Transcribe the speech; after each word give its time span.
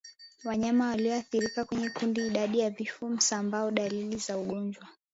wanyama 0.43 0.87
walioathirika 0.87 1.65
kwenye 1.65 1.89
kundi 1.89 2.27
idadi 2.27 2.59
ya 2.59 2.69
vifo 2.69 3.09
msambao 3.09 3.71
dalili 3.71 4.17
za 4.17 4.37
ugonjwa 4.37 4.87